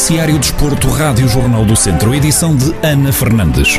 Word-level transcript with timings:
Noticiário 0.00 0.38
Desporto, 0.38 0.88
Rádio 0.88 1.28
Jornal 1.28 1.62
do 1.62 1.76
Centro, 1.76 2.14
edição 2.14 2.56
de 2.56 2.74
Ana 2.82 3.12
Fernandes. 3.12 3.78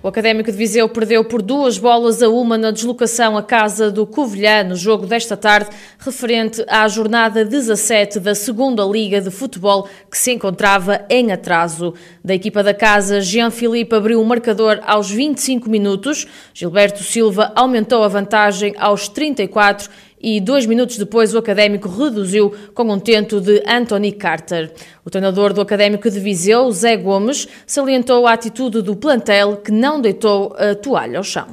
O 0.00 0.06
Académico 0.06 0.50
de 0.50 0.56
Viseu 0.56 0.88
perdeu 0.88 1.24
por 1.24 1.42
duas 1.42 1.76
bolas 1.76 2.22
a 2.22 2.28
uma 2.28 2.56
na 2.56 2.70
deslocação 2.70 3.36
à 3.36 3.42
casa 3.42 3.90
do 3.90 4.06
Covilhã 4.06 4.62
no 4.62 4.76
jogo 4.76 5.06
desta 5.06 5.36
tarde, 5.36 5.70
referente 5.98 6.64
à 6.68 6.86
jornada 6.86 7.44
17 7.44 8.20
da 8.20 8.32
Segunda 8.32 8.84
Liga 8.84 9.20
de 9.20 9.30
Futebol, 9.30 9.88
que 10.08 10.16
se 10.16 10.30
encontrava 10.30 11.04
em 11.10 11.32
atraso. 11.32 11.94
Da 12.24 12.32
equipa 12.32 12.62
da 12.62 12.72
casa, 12.72 13.20
Jean 13.20 13.50
Filipe 13.50 13.96
abriu 13.96 14.22
o 14.22 14.24
marcador 14.24 14.80
aos 14.86 15.10
25 15.10 15.68
minutos, 15.68 16.28
Gilberto 16.54 17.02
Silva 17.02 17.52
aumentou 17.56 18.04
a 18.04 18.08
vantagem 18.08 18.74
aos 18.78 19.08
34 19.08 19.90
e 20.20 20.40
dois 20.40 20.66
minutos 20.66 20.98
depois 20.98 21.34
o 21.34 21.38
Académico 21.38 21.88
reduziu 21.88 22.52
com 22.74 22.84
um 22.84 22.98
tento 22.98 23.40
de 23.40 23.62
Anthony 23.66 24.12
Carter. 24.12 24.72
O 25.04 25.10
treinador 25.10 25.52
do 25.52 25.60
Académico 25.60 26.10
de 26.10 26.20
Viseu, 26.20 26.70
Zé 26.70 26.96
Gomes, 26.96 27.48
salientou 27.66 28.26
a 28.26 28.32
atitude 28.32 28.82
do 28.82 28.96
plantel 28.96 29.56
que 29.56 29.70
não 29.70 30.00
deitou 30.00 30.54
a 30.58 30.74
toalha 30.74 31.18
ao 31.18 31.24
chão. 31.24 31.46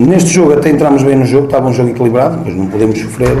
Neste 0.00 0.30
jogo 0.30 0.52
até 0.52 0.70
entramos 0.70 1.02
bem 1.02 1.16
no 1.16 1.26
jogo, 1.26 1.46
estava 1.46 1.68
um 1.68 1.72
jogo 1.72 1.90
equilibrado, 1.90 2.40
mas 2.44 2.54
não 2.54 2.68
podemos 2.68 2.98
sofrer 2.98 3.36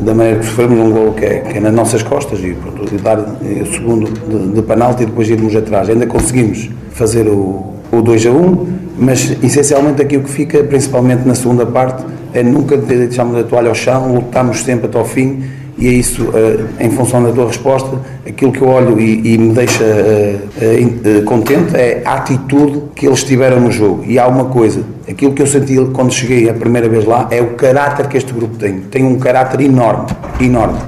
da 0.00 0.14
maneira 0.14 0.38
que 0.38 0.46
sofremos 0.46 0.78
um 0.78 0.90
gol 0.90 1.12
que 1.12 1.24
é, 1.24 1.40
que 1.40 1.58
é 1.58 1.60
nas 1.60 1.74
nossas 1.74 2.02
costas 2.02 2.40
e 2.40 2.54
pronto, 2.54 2.84
dar 3.02 3.18
o 3.18 3.66
segundo 3.66 4.10
de, 4.10 4.54
de 4.54 4.62
penalti 4.62 5.02
e 5.02 5.06
depois 5.06 5.28
irmos 5.28 5.54
atrás. 5.54 5.90
Ainda 5.90 6.06
conseguimos 6.06 6.70
fazer 6.92 7.28
o, 7.28 7.74
o 7.92 8.00
2 8.00 8.26
a 8.26 8.30
1, 8.30 8.66
mas 8.98 9.36
essencialmente 9.42 10.00
aquilo 10.00 10.22
que 10.22 10.30
fica, 10.30 10.64
principalmente 10.64 11.26
na 11.26 11.34
segunda 11.34 11.66
parte, 11.66 12.02
é 12.34 12.42
nunca 12.42 12.76
deixarmos 12.76 13.38
a 13.38 13.44
toalha 13.44 13.68
ao 13.68 13.74
chão, 13.74 14.14
lutamos 14.14 14.62
sempre 14.62 14.86
até 14.86 14.98
ao 14.98 15.04
fim 15.04 15.42
e 15.78 15.88
é 15.88 15.92
isso, 15.92 16.28
eh, 16.34 16.84
em 16.84 16.90
função 16.90 17.22
da 17.22 17.32
tua 17.32 17.46
resposta, 17.46 17.98
aquilo 18.26 18.52
que 18.52 18.60
eu 18.60 18.68
olho 18.68 19.00
e, 19.00 19.34
e 19.34 19.38
me 19.38 19.54
deixa 19.54 19.82
uh, 19.82 21.18
uh, 21.18 21.22
contente 21.24 21.74
é 21.74 22.02
a 22.04 22.14
atitude 22.14 22.82
que 22.94 23.06
eles 23.06 23.24
tiveram 23.24 23.58
no 23.58 23.72
jogo. 23.72 24.04
E 24.06 24.18
há 24.18 24.28
uma 24.28 24.44
coisa, 24.44 24.84
aquilo 25.08 25.32
que 25.32 25.42
eu 25.42 25.46
senti 25.46 25.76
quando 25.92 26.12
cheguei 26.12 26.48
a 26.48 26.54
primeira 26.54 26.88
vez 26.88 27.04
lá 27.04 27.26
é 27.30 27.40
o 27.40 27.54
caráter 27.54 28.06
que 28.06 28.16
este 28.16 28.32
grupo 28.32 28.56
tem. 28.56 28.80
Tem 28.82 29.04
um 29.04 29.18
caráter 29.18 29.60
enorme, 29.62 30.06
enorme. 30.40 30.78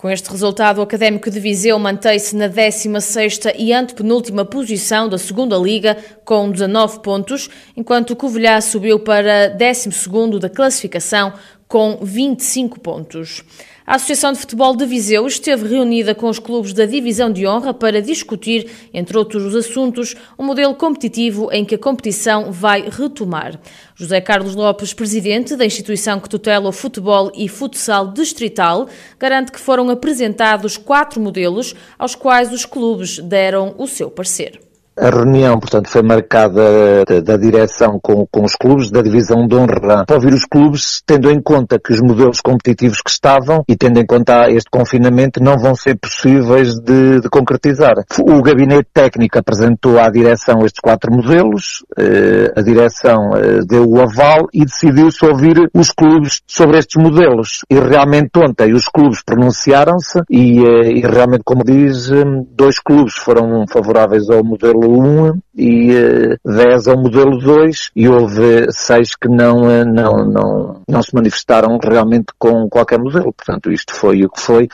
Com 0.00 0.08
este 0.08 0.30
resultado, 0.30 0.78
o 0.78 0.82
Académico 0.82 1.30
de 1.30 1.38
Viseu 1.38 1.78
mantém-se 1.78 2.34
na 2.34 2.48
16ª 2.48 3.54
e 3.58 3.70
antepenúltima 3.70 4.46
posição 4.46 5.10
da 5.10 5.18
Segunda 5.18 5.58
Liga, 5.58 5.94
com 6.24 6.50
19 6.50 7.00
pontos, 7.00 7.50
enquanto 7.76 8.12
o 8.12 8.16
Covilhã 8.16 8.58
subiu 8.62 9.00
para 9.00 9.54
12º 9.54 10.38
da 10.38 10.48
classificação, 10.48 11.34
com 11.68 11.98
25 12.00 12.80
pontos. 12.80 13.44
A 13.90 13.96
Associação 13.96 14.32
de 14.32 14.38
Futebol 14.38 14.76
de 14.76 14.86
Viseu 14.86 15.26
esteve 15.26 15.66
reunida 15.66 16.14
com 16.14 16.28
os 16.28 16.38
clubes 16.38 16.72
da 16.72 16.86
Divisão 16.86 17.28
de 17.28 17.44
Honra 17.44 17.74
para 17.74 18.00
discutir, 18.00 18.70
entre 18.94 19.18
outros 19.18 19.52
assuntos, 19.56 20.14
um 20.38 20.44
modelo 20.44 20.76
competitivo 20.76 21.48
em 21.50 21.64
que 21.64 21.74
a 21.74 21.78
competição 21.78 22.52
vai 22.52 22.88
retomar. 22.88 23.60
José 23.96 24.20
Carlos 24.20 24.54
Lopes, 24.54 24.94
presidente 24.94 25.56
da 25.56 25.66
instituição 25.66 26.20
que 26.20 26.28
tutela 26.28 26.68
o 26.68 26.72
futebol 26.72 27.32
e 27.34 27.48
futsal 27.48 28.12
distrital, 28.12 28.86
garante 29.18 29.50
que 29.50 29.58
foram 29.58 29.90
apresentados 29.90 30.76
quatro 30.76 31.20
modelos 31.20 31.74
aos 31.98 32.14
quais 32.14 32.52
os 32.52 32.64
clubes 32.64 33.18
deram 33.18 33.74
o 33.76 33.88
seu 33.88 34.08
parecer. 34.08 34.69
A 35.00 35.08
reunião, 35.08 35.58
portanto, 35.58 35.88
foi 35.88 36.02
marcada 36.02 37.04
da, 37.06 37.20
da, 37.20 37.36
direção 37.38 37.98
com, 38.02 38.26
com 38.30 38.44
os 38.44 38.54
clubes, 38.54 38.90
da 38.90 39.00
divisão 39.00 39.48
de 39.48 39.56
honra, 39.56 40.04
para 40.04 40.16
ouvir 40.16 40.34
os 40.34 40.44
clubes, 40.44 41.02
tendo 41.06 41.30
em 41.30 41.40
conta 41.40 41.78
que 41.78 41.90
os 41.90 42.02
modelos 42.02 42.42
competitivos 42.42 43.00
que 43.00 43.08
estavam 43.08 43.64
e 43.66 43.74
tendo 43.74 43.98
em 43.98 44.04
conta 44.04 44.50
este 44.50 44.68
confinamento 44.70 45.42
não 45.42 45.56
vão 45.56 45.74
ser 45.74 45.96
possíveis 45.96 46.74
de, 46.74 47.18
de 47.18 47.30
concretizar. 47.30 47.94
O 48.18 48.42
gabinete 48.42 48.88
técnico 48.92 49.38
apresentou 49.38 49.98
à 49.98 50.10
direção 50.10 50.66
estes 50.66 50.80
quatro 50.82 51.10
modelos, 51.10 51.82
eh, 51.98 52.52
a 52.54 52.60
direção 52.60 53.34
eh, 53.36 53.60
deu 53.66 53.88
o 53.88 54.02
aval 54.02 54.48
e 54.52 54.66
decidiu-se 54.66 55.24
ouvir 55.24 55.70
os 55.72 55.90
clubes 55.90 56.42
sobre 56.46 56.76
estes 56.76 57.02
modelos. 57.02 57.60
E 57.70 57.80
realmente 57.80 58.32
ontem 58.36 58.74
os 58.74 58.86
clubes 58.86 59.22
pronunciaram-se 59.24 60.20
e, 60.28 60.62
eh, 60.62 60.92
e 60.92 61.00
realmente, 61.00 61.42
como 61.42 61.64
diz, 61.64 62.10
dois 62.54 62.78
clubes 62.78 63.14
foram 63.14 63.64
favoráveis 63.66 64.28
ao 64.28 64.44
modelo 64.44 64.89
1 64.90 65.38
e 65.56 65.90
uh, 65.92 66.36
10 66.44 66.88
ao 66.88 66.96
modelo 66.96 67.38
2 67.38 67.90
e 67.94 68.08
houve 68.08 68.66
6 68.70 69.16
que 69.16 69.28
não, 69.28 69.62
uh, 69.62 69.84
não, 69.84 70.24
não, 70.24 70.82
não 70.88 71.02
se 71.02 71.14
manifestaram 71.14 71.78
realmente 71.82 72.26
com 72.38 72.68
qualquer 72.68 72.98
modelo. 72.98 73.32
Portanto, 73.32 73.70
isto 73.70 73.94
foi 73.94 74.24
o 74.24 74.30
que 74.30 74.40
foi. 74.40 74.68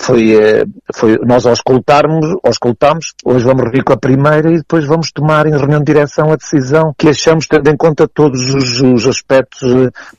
Foi, 0.00 0.36
uh, 0.36 0.68
foi 0.94 1.18
nós 1.24 1.46
ao 1.46 1.52
escutarmos, 1.52 2.26
hoje 3.24 3.44
vamos 3.44 3.62
reunir 3.64 3.84
com 3.84 3.92
a 3.92 3.96
primeira 3.96 4.50
e 4.50 4.58
depois 4.58 4.86
vamos 4.86 5.12
tomar 5.12 5.46
em 5.46 5.56
reunião 5.56 5.80
de 5.80 5.86
direção 5.86 6.32
a 6.32 6.36
decisão 6.36 6.94
que 6.96 7.08
achamos 7.08 7.46
tendo 7.46 7.68
em 7.68 7.76
conta 7.76 8.08
todos 8.08 8.54
os, 8.54 8.80
os 8.80 9.06
aspectos 9.06 9.60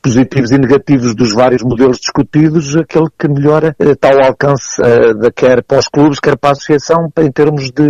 positivos 0.02 0.50
e 0.50 0.58
negativos 0.58 1.14
dos 1.14 1.32
vários 1.32 1.62
modelos 1.62 1.98
discutidos, 1.98 2.76
aquele 2.76 3.08
que 3.18 3.28
melhora 3.28 3.74
ao 4.02 4.24
alcance 4.26 4.80
uh, 4.80 5.32
quer 5.34 5.62
para 5.62 5.78
os 5.78 5.88
clubes, 5.88 6.20
quer 6.20 6.36
para 6.36 6.50
a 6.50 6.52
associação, 6.52 7.10
em 7.18 7.30
termos 7.30 7.70
de 7.70 7.84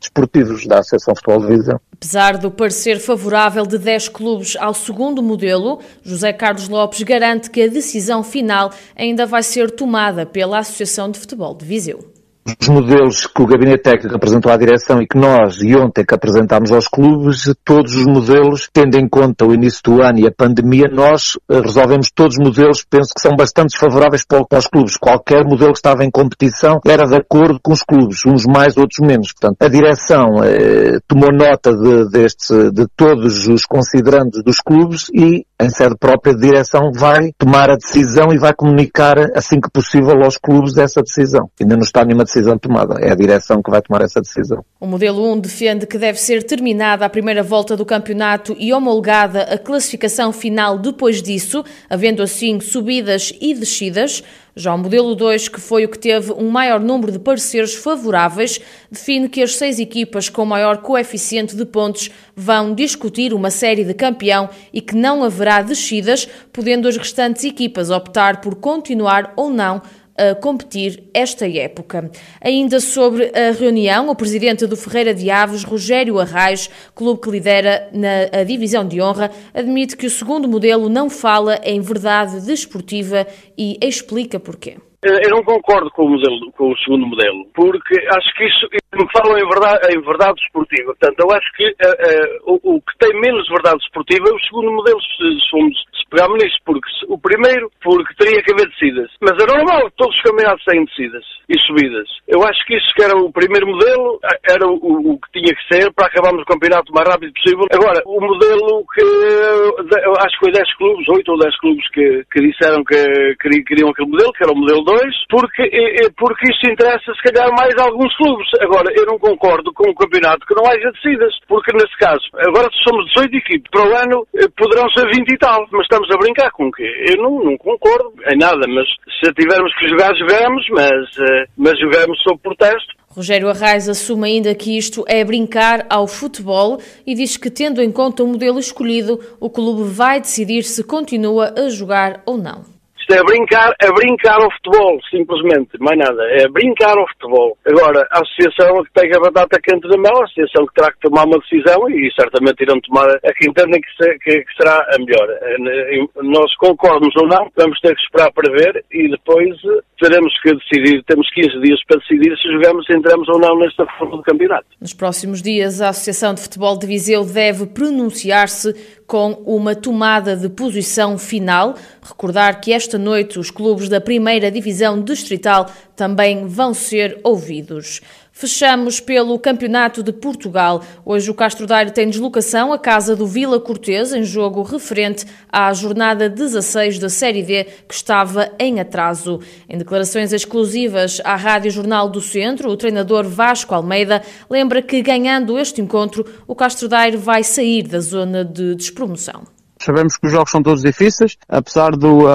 desportivos 0.00 0.55
da 0.64 0.78
Associação 0.78 1.14
Futebol 1.14 1.40
de 1.40 1.56
Visão. 1.56 1.80
Apesar 1.92 2.38
do 2.38 2.50
parecer 2.50 3.00
favorável 3.00 3.66
de 3.66 3.76
10 3.78 4.08
clubes 4.10 4.56
ao 4.56 4.72
segundo 4.72 5.22
modelo, 5.22 5.80
José 6.02 6.32
Carlos 6.32 6.68
Lopes 6.68 7.02
garante 7.02 7.50
que 7.50 7.62
a 7.62 7.68
decisão 7.68 8.22
final 8.22 8.70
ainda 8.94 9.26
vai 9.26 9.42
ser 9.42 9.70
tomada 9.70 10.24
pela 10.24 10.58
Associação 10.58 11.10
de 11.10 11.18
Futebol 11.18 11.54
de 11.54 11.64
Viseu 11.64 12.15
os 12.60 12.68
modelos 12.68 13.26
que 13.26 13.42
o 13.42 13.46
Gabinete 13.46 13.82
Técnico 13.82 14.14
apresentou 14.14 14.52
à 14.52 14.56
direção 14.56 15.02
e 15.02 15.06
que 15.06 15.18
nós, 15.18 15.60
e 15.60 15.74
ontem 15.74 16.04
que 16.04 16.14
apresentámos 16.14 16.70
aos 16.70 16.86
clubes, 16.86 17.52
todos 17.64 17.96
os 17.96 18.04
modelos, 18.04 18.68
tendo 18.72 18.96
em 18.96 19.08
conta 19.08 19.44
o 19.44 19.52
início 19.52 19.80
do 19.82 20.02
ano 20.02 20.20
e 20.20 20.26
a 20.26 20.30
pandemia, 20.30 20.86
nós 20.92 21.36
eh, 21.50 21.60
resolvemos 21.60 22.08
todos 22.14 22.36
os 22.38 22.44
modelos, 22.44 22.84
penso 22.88 23.12
que 23.14 23.20
são 23.20 23.34
bastante 23.36 23.76
favoráveis 23.76 24.24
para 24.24 24.58
os 24.58 24.66
clubes. 24.68 24.96
Qualquer 24.96 25.44
modelo 25.44 25.72
que 25.72 25.78
estava 25.78 26.04
em 26.04 26.10
competição 26.10 26.78
era 26.86 27.04
de 27.04 27.16
acordo 27.16 27.58
com 27.60 27.72
os 27.72 27.82
clubes, 27.82 28.24
uns 28.24 28.44
mais, 28.46 28.76
outros 28.76 29.04
menos. 29.04 29.32
Portanto, 29.32 29.56
a 29.60 29.68
direção 29.68 30.44
eh, 30.44 30.98
tomou 31.08 31.32
nota 31.32 31.74
de, 31.74 32.10
deste, 32.10 32.70
de 32.70 32.86
todos 32.96 33.48
os 33.48 33.64
considerandos 33.64 34.42
dos 34.44 34.60
clubes 34.60 35.08
e, 35.12 35.44
em 35.60 35.70
sede 35.70 35.96
própria 35.98 36.34
de 36.34 36.42
direção, 36.42 36.92
vai 36.94 37.32
tomar 37.36 37.70
a 37.70 37.76
decisão 37.76 38.28
e 38.32 38.38
vai 38.38 38.54
comunicar 38.54 39.18
assim 39.34 39.60
que 39.60 39.70
possível 39.70 40.22
aos 40.22 40.36
clubes 40.36 40.76
essa 40.76 41.02
decisão. 41.02 41.50
Ainda 41.60 41.74
não 41.74 41.82
está 41.82 42.04
nenhuma 42.04 42.22
decisão 42.22 42.35
decisão 42.36 42.58
tomada. 42.58 43.00
É 43.00 43.10
a 43.10 43.14
direção 43.14 43.62
que 43.62 43.70
vai 43.70 43.80
tomar 43.80 44.02
essa 44.02 44.20
decisão. 44.20 44.64
O 44.78 44.86
modelo 44.86 45.32
1 45.32 45.40
defende 45.40 45.86
que 45.86 45.96
deve 45.96 46.20
ser 46.20 46.42
terminada 46.42 47.04
a 47.04 47.08
primeira 47.08 47.42
volta 47.42 47.76
do 47.76 47.84
campeonato 47.84 48.54
e 48.58 48.72
homologada 48.72 49.42
a 49.42 49.58
classificação 49.58 50.32
final 50.32 50.78
depois 50.78 51.22
disso, 51.22 51.64
havendo 51.88 52.22
assim 52.22 52.60
subidas 52.60 53.32
e 53.40 53.54
descidas. 53.54 54.22
Já 54.58 54.74
o 54.74 54.78
modelo 54.78 55.14
2, 55.14 55.48
que 55.48 55.60
foi 55.60 55.84
o 55.84 55.88
que 55.88 55.98
teve 55.98 56.32
um 56.32 56.48
maior 56.48 56.80
número 56.80 57.12
de 57.12 57.18
pareceres 57.18 57.74
favoráveis, 57.74 58.58
define 58.90 59.28
que 59.28 59.42
as 59.42 59.54
seis 59.54 59.78
equipas 59.78 60.30
com 60.30 60.46
maior 60.46 60.78
coeficiente 60.78 61.54
de 61.54 61.66
pontos 61.66 62.10
vão 62.34 62.74
discutir 62.74 63.34
uma 63.34 63.50
série 63.50 63.84
de 63.84 63.92
campeão 63.92 64.48
e 64.72 64.80
que 64.80 64.96
não 64.96 65.22
haverá 65.22 65.60
descidas, 65.60 66.26
podendo 66.54 66.88
as 66.88 66.96
restantes 66.96 67.44
equipas 67.44 67.90
optar 67.90 68.40
por 68.40 68.54
continuar 68.54 69.34
ou 69.36 69.50
não 69.50 69.82
a 70.18 70.34
competir 70.34 71.04
esta 71.12 71.48
época. 71.48 72.10
Ainda 72.42 72.80
sobre 72.80 73.30
a 73.34 73.52
reunião, 73.52 74.08
o 74.08 74.16
presidente 74.16 74.66
do 74.66 74.76
Ferreira 74.76 75.14
de 75.14 75.30
Aves, 75.30 75.64
Rogério 75.64 76.18
Arraes, 76.18 76.68
clube 76.94 77.20
que 77.20 77.30
lidera 77.30 77.88
na 77.92 78.44
divisão 78.44 78.86
de 78.86 79.00
honra, 79.00 79.30
admite 79.54 79.96
que 79.96 80.06
o 80.06 80.10
segundo 80.10 80.48
modelo 80.48 80.88
não 80.88 81.08
fala 81.10 81.60
em 81.64 81.80
verdade 81.80 82.44
desportiva 82.44 83.26
e 83.56 83.78
explica 83.82 84.40
porquê. 84.40 84.76
Eu 85.02 85.30
não 85.30 85.44
concordo 85.44 85.90
com 85.90 86.04
o, 86.04 86.08
modelo, 86.08 86.52
com 86.52 86.72
o 86.72 86.78
segundo 86.78 87.06
modelo, 87.06 87.46
porque 87.54 87.94
acho 88.12 88.34
que 88.34 88.44
isso 88.44 88.68
me 88.94 89.06
falam 89.12 89.38
em 89.38 89.48
verdade, 89.48 89.80
em 89.90 90.00
verdade 90.00 90.40
esportiva. 90.42 90.94
Portanto, 90.94 91.18
eu 91.18 91.30
acho 91.36 91.52
que 91.56 91.66
uh, 91.66 92.52
uh, 92.52 92.60
o, 92.62 92.76
o, 92.76 92.82
que 92.82 92.98
tem 92.98 93.20
menos 93.20 93.48
verdade 93.48 93.82
esportiva 93.82 94.24
é 94.28 94.32
o 94.32 94.40
segundo 94.40 94.72
modelo, 94.72 95.00
se, 95.00 95.26
se, 95.42 95.98
se 95.98 96.10
pegarmos 96.10 96.38
nisso, 96.42 96.56
porque 96.64 96.88
se, 96.90 97.04
o 97.08 97.18
primeiro, 97.18 97.70
porque 97.82 98.14
teria 98.14 98.42
que 98.42 98.52
haver 98.52 98.68
descidas. 98.68 99.10
Mas 99.20 99.34
é 99.42 99.46
normal, 99.46 99.90
todos 99.96 100.14
os 100.14 100.22
campeonatos 100.22 100.64
têm 100.64 100.84
descidas 100.84 101.24
e 101.48 101.58
subidas. 101.66 102.08
Eu 102.26 102.42
acho 102.42 102.64
que 102.66 102.76
isso 102.76 102.92
que 102.94 103.02
era 103.02 103.16
o 103.16 103.32
primeiro 103.32 103.66
modelo, 103.66 104.18
era 104.48 104.66
o, 104.66 104.74
o 104.74 105.18
que 105.20 105.40
tinha 105.40 105.54
que 105.54 105.66
ser 105.74 105.92
para 105.92 106.06
acabarmos 106.06 106.42
o 106.42 106.46
campeonato 106.46 106.90
o 106.90 106.94
mais 106.94 107.08
rápido 107.08 107.32
possível. 107.34 107.66
Agora, 107.72 108.02
o 108.06 108.20
modelo 108.20 108.84
que, 108.94 109.02
eu 109.02 110.12
acho 110.18 110.34
que 110.38 110.44
foi 110.44 110.52
10 110.52 110.76
clubes, 110.76 111.08
8 111.08 111.32
ou 111.32 111.38
10 111.38 111.58
clubes 111.58 111.90
que, 111.90 112.24
que 112.32 112.40
disseram 112.40 112.82
que 112.84 113.36
queriam 113.66 113.90
aquele 113.90 114.10
modelo, 114.10 114.32
que 114.32 114.44
era 114.44 114.52
o 114.52 114.58
modelo 114.58 114.82
2, 114.82 115.00
porque, 115.30 115.70
porque 116.16 116.50
isso 116.50 116.72
interessa 116.72 117.12
se 117.14 117.22
calhar 117.22 117.50
mais 117.56 117.74
a 117.78 117.84
alguns 117.84 118.14
clubes. 118.16 118.48
Agora, 118.60 118.85
eu 118.94 119.06
não 119.06 119.18
concordo 119.18 119.72
com 119.72 119.90
o 119.90 119.94
campeonato 119.94 120.46
que 120.46 120.54
não 120.54 120.66
haja 120.66 120.90
descidas, 120.92 121.34
porque 121.48 121.72
nesse 121.72 121.96
caso, 121.98 122.22
agora 122.34 122.68
somos 122.86 123.06
18 123.14 123.36
equipes, 123.36 123.70
para 123.70 123.88
o 123.88 123.96
ano 123.96 124.26
poderão 124.56 124.88
ser 124.90 125.06
20 125.06 125.28
e 125.28 125.38
tal, 125.38 125.66
mas 125.72 125.82
estamos 125.82 126.08
a 126.10 126.18
brincar 126.18 126.50
com 126.52 126.68
o 126.68 126.72
quê? 126.72 126.88
Eu 127.10 127.22
não, 127.22 127.44
não 127.44 127.56
concordo 127.56 128.12
em 128.32 128.38
nada, 128.38 128.66
mas 128.68 128.86
se 129.20 129.32
tivermos 129.34 129.74
que 129.76 129.88
jogar, 129.88 130.14
jogamos, 130.16 130.66
mas, 130.70 131.08
mas 131.56 131.78
jogamos 131.78 132.18
sob 132.22 132.38
protesto. 132.42 132.94
Rogério 133.16 133.48
Arraes 133.48 133.88
assume 133.88 134.28
ainda 134.28 134.54
que 134.54 134.76
isto 134.76 135.02
é 135.08 135.24
brincar 135.24 135.86
ao 135.88 136.06
futebol 136.06 136.78
e 137.06 137.14
diz 137.14 137.38
que, 137.38 137.50
tendo 137.50 137.80
em 137.80 137.90
conta 137.90 138.22
o 138.22 138.26
modelo 138.26 138.58
escolhido, 138.58 139.18
o 139.40 139.48
clube 139.48 139.84
vai 139.84 140.20
decidir 140.20 140.64
se 140.64 140.84
continua 140.84 141.54
a 141.56 141.70
jogar 141.70 142.20
ou 142.26 142.36
não. 142.36 142.75
Isto 143.08 143.20
é 143.20 143.22
brincar, 143.22 143.72
é 143.80 143.92
brincar 143.92 144.42
ao 144.42 144.50
futebol, 144.50 144.98
simplesmente, 145.08 145.78
mais 145.78 145.96
nada. 145.96 146.20
É 146.28 146.48
brincar 146.48 146.98
ao 146.98 147.06
futebol. 147.10 147.56
Agora, 147.64 148.04
a 148.10 148.20
associação 148.20 148.82
que 148.82 148.92
tem 148.94 149.14
a 149.14 149.20
batata 149.20 149.60
quente 149.62 149.86
da 149.88 149.96
mão, 149.96 150.20
a 150.20 150.24
associação 150.24 150.66
que 150.66 150.74
terá 150.74 150.90
que 150.90 150.98
tomar 150.98 151.24
uma 151.24 151.38
decisão 151.38 151.88
e 151.88 152.10
certamente 152.18 152.64
irão 152.64 152.80
tomar 152.80 153.08
a 153.08 153.32
que 153.32 153.48
entendem 153.48 153.80
que, 153.80 153.90
se, 153.94 154.18
que, 154.18 154.42
que 154.42 154.56
será 154.56 154.74
a 154.92 154.98
melhor. 154.98 155.28
Eh, 155.30 156.04
nós 156.20 156.52
concordamos 156.56 157.14
ou 157.14 157.28
não, 157.28 157.48
vamos 157.56 157.78
ter 157.78 157.94
que 157.94 158.02
esperar 158.02 158.32
para 158.32 158.50
ver 158.50 158.84
e 158.90 159.08
depois 159.08 159.54
eh, 159.54 159.80
teremos 160.00 160.32
que 160.40 160.54
decidir, 160.56 161.04
temos 161.04 161.30
15 161.30 161.60
dias 161.60 161.78
para 161.86 162.00
decidir 162.00 162.36
se 162.38 162.52
jogamos, 162.54 162.90
entramos 162.90 163.28
ou 163.28 163.38
não 163.38 163.56
nesta 163.56 163.86
forma 163.98 164.16
do 164.16 164.22
campeonato. 164.24 164.66
Nos 164.80 164.92
próximos 164.92 165.40
dias, 165.40 165.80
a 165.80 165.90
Associação 165.90 166.34
de 166.34 166.40
Futebol 166.40 166.76
de 166.76 166.88
Viseu 166.88 167.24
deve 167.24 167.66
pronunciar-se 167.66 168.74
com 169.06 169.30
uma 169.46 169.74
tomada 169.76 170.36
de 170.36 170.48
posição 170.48 171.16
final. 171.16 171.74
Recordar 172.08 172.60
que 172.60 172.72
esta 172.72 172.96
noite 172.96 173.36
os 173.36 173.50
clubes 173.50 173.88
da 173.88 174.00
primeira 174.00 174.48
divisão 174.48 175.02
distrital 175.02 175.66
também 175.96 176.46
vão 176.46 176.72
ser 176.72 177.18
ouvidos. 177.24 178.00
Fechamos 178.30 179.00
pelo 179.00 179.36
Campeonato 179.40 180.04
de 180.04 180.12
Portugal. 180.12 180.84
Hoje 181.04 181.28
o 181.30 181.34
Castro 181.34 181.66
Daire 181.66 181.90
tem 181.90 182.08
deslocação 182.08 182.72
à 182.72 182.78
casa 182.78 183.16
do 183.16 183.26
Vila 183.26 183.58
Cortês, 183.58 184.12
em 184.12 184.22
jogo 184.22 184.62
referente 184.62 185.26
à 185.50 185.72
jornada 185.72 186.28
16 186.28 187.00
da 187.00 187.08
Série 187.08 187.42
D, 187.42 187.64
que 187.88 187.94
estava 187.94 188.52
em 188.56 188.78
atraso. 188.78 189.40
Em 189.68 189.76
declarações 189.76 190.32
exclusivas 190.32 191.20
à 191.24 191.34
Rádio 191.34 191.72
Jornal 191.72 192.08
do 192.08 192.20
Centro, 192.20 192.70
o 192.70 192.76
treinador 192.76 193.24
Vasco 193.24 193.74
Almeida 193.74 194.22
lembra 194.48 194.80
que, 194.80 195.02
ganhando 195.02 195.58
este 195.58 195.80
encontro, 195.80 196.24
o 196.46 196.54
Castro 196.54 196.86
Daire 196.86 197.16
vai 197.16 197.42
sair 197.42 197.82
da 197.82 197.98
zona 197.98 198.44
de 198.44 198.76
despromoção. 198.76 199.55
Sabemos 199.86 200.16
que 200.16 200.26
os 200.26 200.32
jogos 200.32 200.50
são 200.50 200.60
todos 200.60 200.82
difíceis, 200.82 201.36
apesar 201.48 201.92
do, 201.92 202.26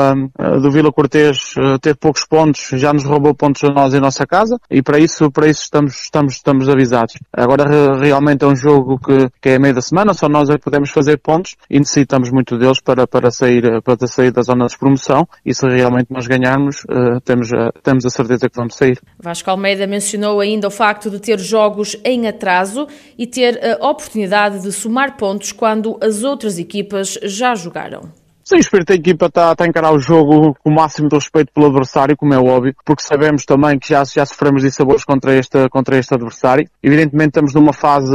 do 0.62 0.72
Vila 0.72 0.90
Cortês 0.90 1.54
uh, 1.58 1.78
ter 1.80 1.98
poucos 1.98 2.26
pontos, 2.26 2.70
já 2.74 2.94
nos 2.94 3.04
roubou 3.04 3.34
pontos 3.36 3.62
a 3.66 3.68
nós 3.68 3.94
em 3.94 4.00
nossa 4.00 4.26
casa 4.26 4.58
e 4.70 4.82
para 4.82 4.98
isso, 5.00 5.30
para 5.30 5.48
isso 5.48 5.64
estamos, 5.64 5.96
estamos, 5.96 6.34
estamos 6.36 6.70
avisados. 6.70 7.16
Agora 7.34 7.66
realmente 8.00 8.46
é 8.46 8.48
um 8.48 8.56
jogo 8.56 8.98
que, 9.00 9.30
que 9.42 9.50
é 9.50 9.60
meio 9.60 9.74
da 9.74 9.82
semana, 9.82 10.14
só 10.14 10.30
nós 10.30 10.50
é 10.50 10.58
que 10.58 10.64
podemos 10.64 10.92
fazer 10.92 11.18
pontos 11.18 11.56
e 11.70 11.78
necessitamos 11.78 12.32
muito 12.32 12.58
deles 12.58 12.80
para, 12.82 13.06
para, 13.06 13.32
sair, 13.32 13.82
para 13.82 14.08
sair 14.08 14.32
da 14.32 14.44
zona 14.44 14.68
de 14.68 14.78
promoção 14.78 15.28
e 15.46 15.54
se 15.54 15.68
realmente 15.68 16.08
nós 16.10 16.28
ganharmos, 16.28 16.84
uh, 16.86 17.20
temos, 17.26 17.52
a, 17.52 17.72
temos 17.84 18.06
a 18.06 18.10
certeza 18.10 18.50
que 18.50 18.56
vamos 18.56 18.76
sair. 18.76 18.98
Vasco 19.20 19.50
Almeida 19.50 19.86
mencionou 19.86 20.40
ainda 20.40 20.68
o 20.68 20.72
facto 20.72 21.10
de 21.10 21.20
ter 21.20 21.38
jogos 21.40 21.98
em 22.06 22.28
atraso 22.28 22.88
e 23.18 23.28
ter 23.28 23.60
a 23.62 23.90
oportunidade 23.90 24.62
de 24.62 24.72
somar 24.72 25.18
pontos 25.18 25.52
quando 25.52 25.98
as 26.02 26.24
outras 26.24 26.58
equipas 26.58 27.18
já 27.24 27.41
já 27.42 27.56
jogaram. 27.56 28.21
Sim, 28.52 28.58
o 28.58 28.60
espírito 28.60 28.90
da 28.90 28.96
equipa 28.96 29.28
está, 29.28 29.56
tá 29.56 29.64
a 29.64 29.68
encarar 29.68 29.94
o 29.94 30.00
jogo 30.00 30.54
com 30.62 30.70
o 30.70 30.74
máximo 30.74 31.08
de 31.08 31.16
respeito 31.16 31.54
pelo 31.54 31.68
adversário, 31.68 32.18
como 32.18 32.34
é 32.34 32.38
óbvio, 32.38 32.76
porque 32.84 33.02
sabemos 33.02 33.46
também 33.46 33.80
que 33.80 33.88
já, 33.88 34.04
já 34.04 34.26
sofremos 34.26 34.62
dissabores 34.62 35.06
contra 35.06 35.34
este, 35.34 35.70
contra 35.70 35.98
este 35.98 36.14
adversário. 36.14 36.68
Evidentemente 36.84 37.30
estamos 37.30 37.54
numa 37.54 37.72
fase 37.72 38.14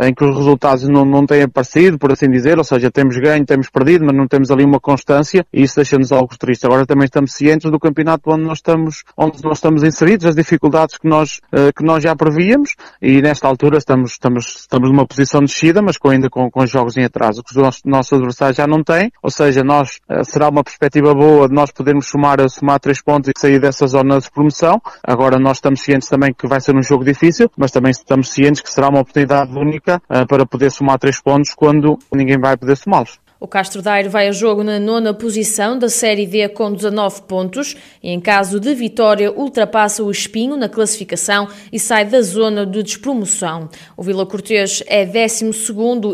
em 0.00 0.14
que 0.14 0.24
os 0.24 0.34
resultados 0.34 0.88
não, 0.88 1.04
não 1.04 1.26
têm 1.26 1.42
aparecido, 1.42 1.98
por 1.98 2.10
assim 2.10 2.30
dizer, 2.30 2.56
ou 2.56 2.64
seja, 2.64 2.90
temos 2.90 3.14
ganho, 3.18 3.44
temos 3.44 3.68
perdido, 3.68 4.06
mas 4.06 4.16
não 4.16 4.26
temos 4.26 4.50
ali 4.50 4.64
uma 4.64 4.80
constância 4.80 5.44
e 5.52 5.62
isso 5.62 5.76
deixa-nos 5.76 6.10
algo 6.12 6.34
triste. 6.38 6.64
Agora 6.64 6.86
também 6.86 7.04
estamos 7.04 7.34
cientes 7.34 7.70
do 7.70 7.78
campeonato 7.78 8.30
onde 8.30 8.42
nós 8.42 8.58
estamos, 8.58 9.04
onde 9.18 9.44
nós 9.44 9.58
estamos 9.58 9.82
inseridos, 9.82 10.24
as 10.24 10.34
dificuldades 10.34 10.96
que 10.96 11.06
nós, 11.06 11.40
eh, 11.52 11.70
que 11.76 11.84
nós 11.84 12.02
já 12.02 12.16
prevíamos 12.16 12.74
e 13.02 13.20
nesta 13.20 13.46
altura 13.46 13.76
estamos, 13.76 14.12
estamos, 14.12 14.46
estamos 14.60 14.90
numa 14.90 15.06
posição 15.06 15.40
de 15.40 15.46
descida, 15.46 15.82
mas 15.82 15.98
com, 15.98 16.08
ainda 16.08 16.30
com, 16.30 16.50
com 16.50 16.64
jogos 16.64 16.96
em 16.96 17.04
atraso, 17.04 17.42
que 17.42 17.50
os 17.50 17.62
nossos, 17.62 17.82
nossos 17.84 18.14
adversários 18.14 18.56
já 18.56 18.66
não 18.66 18.82
têm, 18.82 19.12
ou 19.22 19.30
seja, 19.30 19.62
nós 19.62 19.73
nós, 19.74 19.98
eh, 20.08 20.22
será 20.22 20.48
uma 20.48 20.62
perspectiva 20.62 21.12
boa 21.14 21.48
de 21.48 21.54
nós 21.54 21.72
podermos 21.72 22.06
somar, 22.06 22.38
somar 22.48 22.78
três 22.78 23.02
pontos 23.02 23.30
e 23.34 23.40
sair 23.40 23.58
dessa 23.58 23.86
zona 23.86 24.20
de 24.20 24.30
promoção. 24.30 24.80
Agora 25.02 25.38
nós 25.38 25.56
estamos 25.56 25.80
cientes 25.80 26.08
também 26.08 26.32
que 26.32 26.46
vai 26.46 26.60
ser 26.60 26.76
um 26.76 26.82
jogo 26.82 27.04
difícil, 27.04 27.50
mas 27.56 27.72
também 27.72 27.90
estamos 27.90 28.30
cientes 28.30 28.62
que 28.62 28.70
será 28.70 28.88
uma 28.88 29.00
oportunidade 29.00 29.50
única 29.56 30.00
uh, 30.08 30.26
para 30.26 30.46
poder 30.46 30.70
somar 30.70 30.98
três 30.98 31.20
pontos 31.20 31.54
quando 31.54 31.98
ninguém 32.14 32.38
vai 32.38 32.56
poder 32.56 32.76
somá-los. 32.76 33.23
O 33.44 33.46
Castro 33.46 33.82
Daire 33.82 34.08
vai 34.08 34.26
a 34.26 34.32
jogo 34.32 34.64
na 34.64 34.80
nona 34.80 35.12
posição 35.12 35.78
da 35.78 35.90
Série 35.90 36.24
D 36.24 36.48
com 36.48 36.72
19 36.72 37.24
pontos 37.28 37.76
e, 38.02 38.08
em 38.08 38.18
caso 38.18 38.58
de 38.58 38.74
vitória, 38.74 39.30
ultrapassa 39.30 40.02
o 40.02 40.10
Espinho 40.10 40.56
na 40.56 40.66
classificação 40.66 41.46
e 41.70 41.78
sai 41.78 42.06
da 42.06 42.22
zona 42.22 42.64
de 42.64 42.82
despromoção. 42.82 43.68
O 43.98 44.02
Vila 44.02 44.24
Cortês 44.24 44.82
é 44.86 45.04
12 45.04 45.52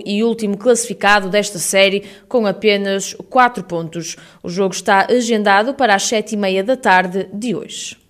e 0.04 0.24
último 0.24 0.58
classificado 0.58 1.28
desta 1.28 1.60
série 1.60 2.02
com 2.28 2.46
apenas 2.46 3.14
4 3.30 3.62
pontos. 3.62 4.16
O 4.42 4.48
jogo 4.48 4.74
está 4.74 5.06
agendado 5.08 5.72
para 5.72 5.94
as 5.94 6.02
7 6.02 6.32
e 6.32 6.36
meia 6.36 6.64
da 6.64 6.76
tarde 6.76 7.28
de 7.32 7.54
hoje. 7.54 8.09